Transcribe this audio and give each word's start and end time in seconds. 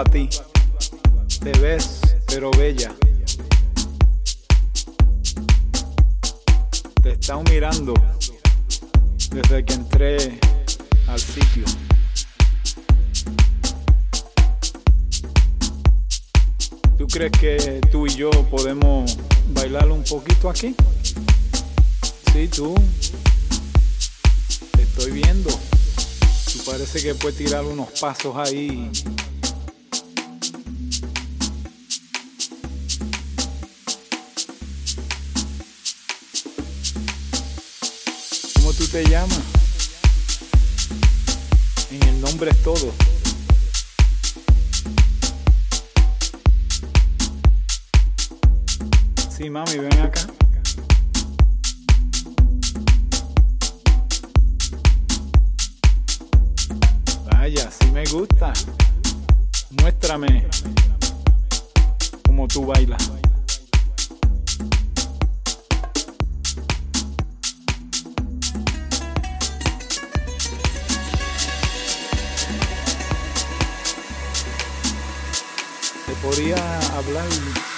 a 0.00 0.04
ti. 0.04 0.28
Te 1.42 1.50
ves, 1.58 2.00
pero 2.26 2.50
bella. 2.52 2.94
Te 7.02 7.12
están 7.12 7.42
mirando 7.50 7.94
desde 9.30 9.64
que 9.64 9.74
entré 9.74 10.38
al 11.08 11.18
sitio. 11.18 11.64
¿Tú 16.96 17.06
crees 17.08 17.32
que 17.32 17.80
tú 17.90 18.06
y 18.06 18.14
yo 18.14 18.30
podemos 18.50 19.18
bailar 19.48 19.90
un 19.90 20.04
poquito 20.04 20.48
aquí? 20.48 20.76
Sí, 22.32 22.46
tú. 22.48 22.74
Te 24.72 24.82
estoy 24.82 25.10
viendo. 25.10 25.50
Parece 26.66 27.02
que 27.02 27.14
puedes 27.14 27.38
tirar 27.38 27.64
unos 27.64 27.88
pasos 27.98 28.36
ahí 28.36 28.90
te 38.90 39.04
llama. 39.04 39.34
En 41.90 42.02
el 42.08 42.20
nombre 42.20 42.50
es 42.50 42.62
todo. 42.62 42.92
Sí, 49.28 49.50
mami, 49.50 49.78
ven 49.78 50.00
acá. 50.00 50.26
Vaya, 57.32 57.70
sí 57.70 57.86
me 57.92 58.04
gusta. 58.06 58.52
Muéstrame 59.82 60.46
cómo 62.24 62.48
tú 62.48 62.64
bailas. 62.64 63.17
blade. 77.08 77.77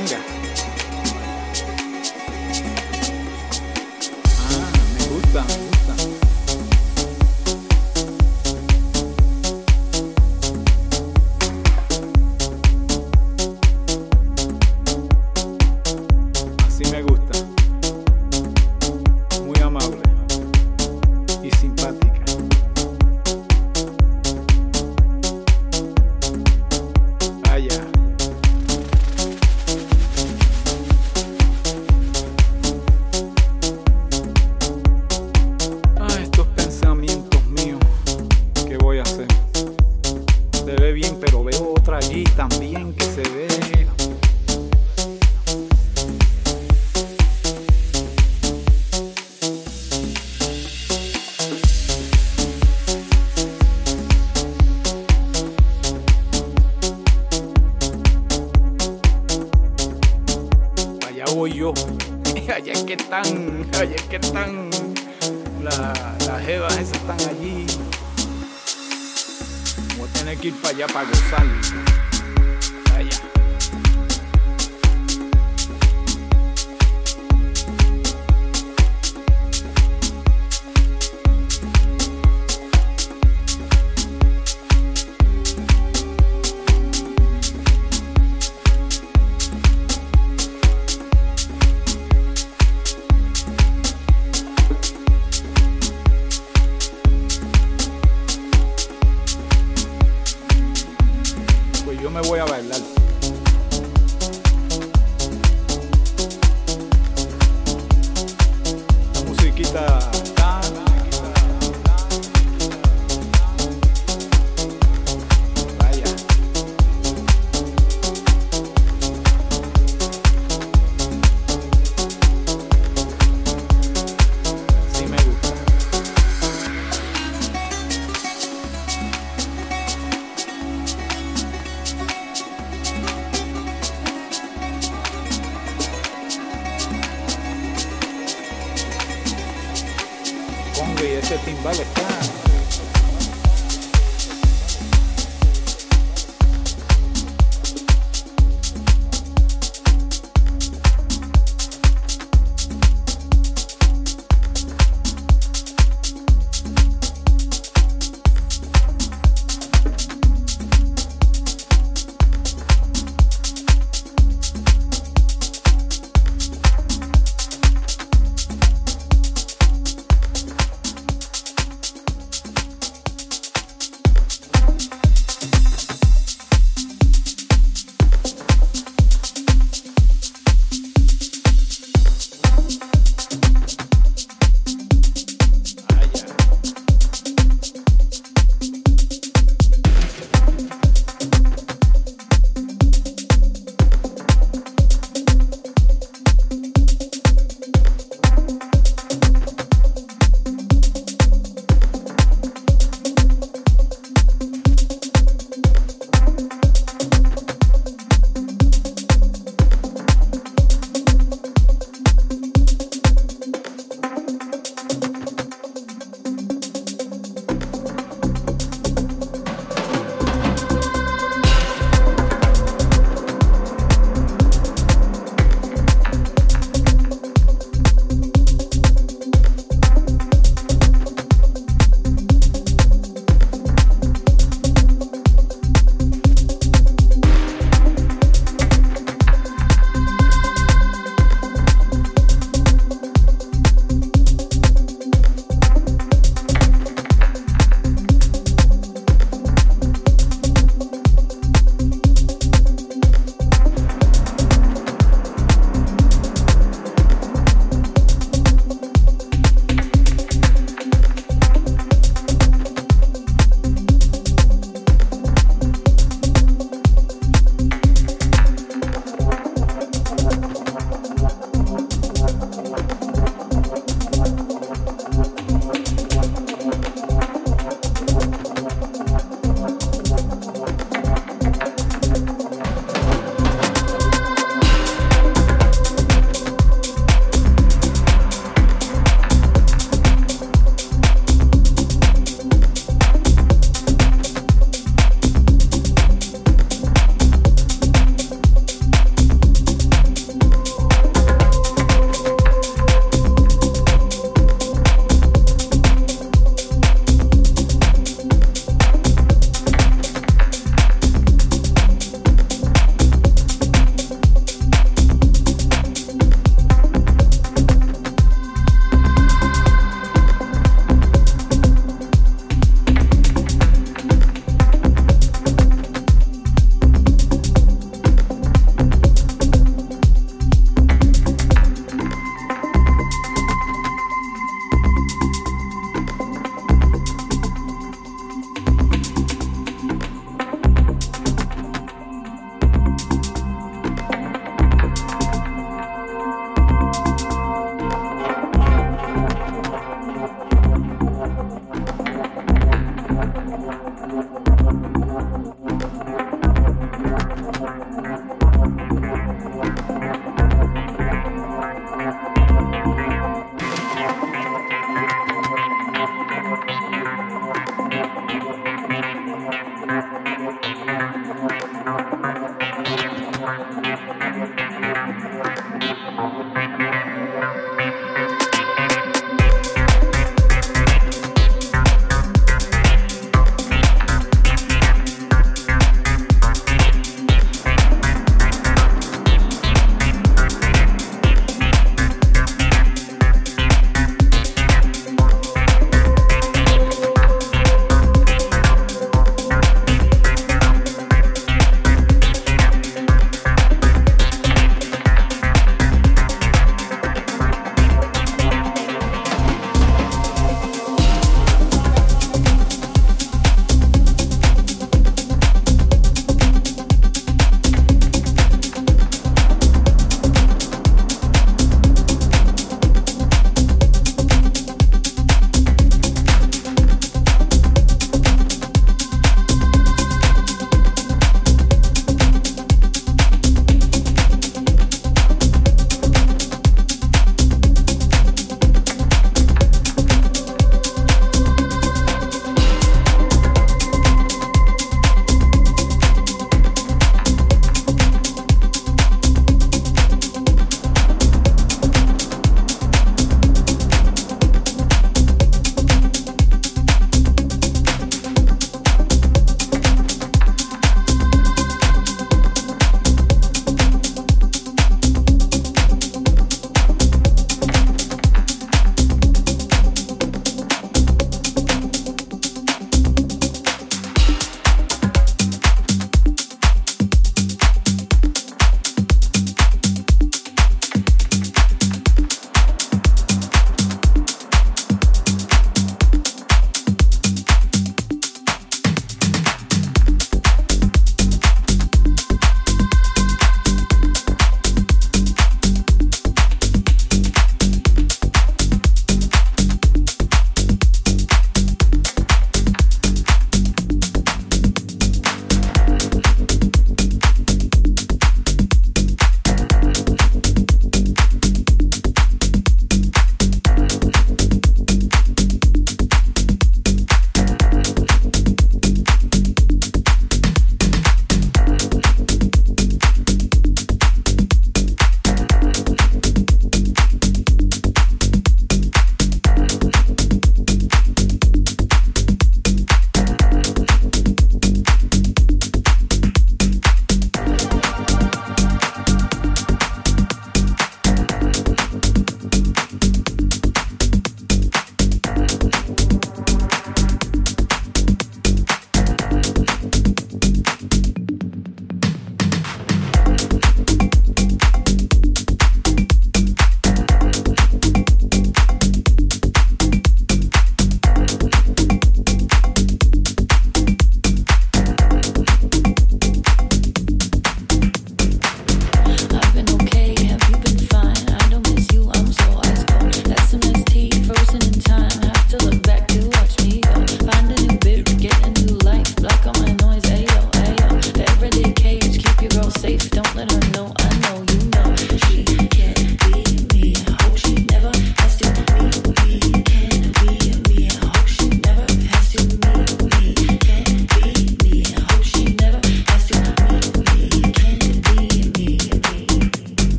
Manga. 0.00 0.29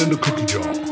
In 0.00 0.10
the 0.10 0.16
cookie 0.16 0.44
jar. 0.44 0.85